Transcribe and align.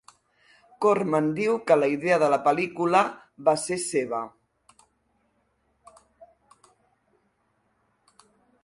Corman 0.85 1.27
diu 1.39 1.59
que 1.71 1.77
la 1.81 1.89
idea 1.95 2.17
de 2.23 2.29
la 2.35 2.39
pel·lícula 2.47 3.03
va 3.49 3.55
ser 3.65 3.79
seva. 3.85 4.23